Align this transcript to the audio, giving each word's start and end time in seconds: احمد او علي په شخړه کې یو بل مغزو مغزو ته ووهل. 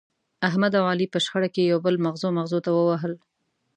احمد 0.47 0.73
او 0.79 0.85
علي 0.91 1.07
په 1.13 1.19
شخړه 1.25 1.49
کې 1.55 1.69
یو 1.71 1.79
بل 1.85 1.95
مغزو 2.05 2.29
مغزو 2.37 2.59
ته 2.65 2.69
ووهل. 2.73 3.13